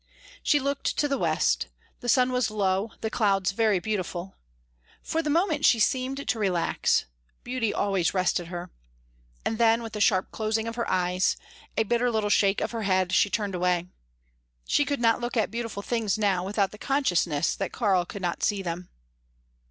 [0.41, 1.67] She looked to the west;
[1.99, 4.35] the sun was low, the clouds very beautiful.
[5.03, 7.05] For the minute she seemed to relax:
[7.43, 8.71] beauty always rested her.
[9.45, 11.37] And then, with a sharp closing of her eyes,
[11.77, 13.89] a bitter little shake of her head, she turned away.
[14.65, 18.41] She could not look at beautiful things now without the consciousness that Karl could not
[18.41, 18.89] see them.